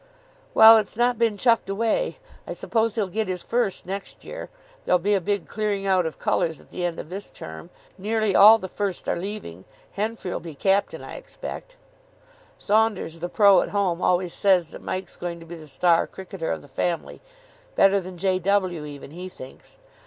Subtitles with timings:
[0.55, 2.17] "Well, it's not been chucked away.
[2.47, 4.49] I suppose he'll get his first next year.
[4.83, 7.69] There'll be a big clearing out of colours at the end of this term.
[7.99, 9.63] Nearly all the first are leaving.
[9.91, 11.75] Henfrey'll be captain, I expect."
[12.57, 13.61] "Saunders, the pro.
[13.61, 17.21] at home, always says that Mike's going to be the star cricketer of the family.
[17.75, 18.39] Better than J.
[18.39, 18.85] W.
[18.85, 19.77] even, he thinks.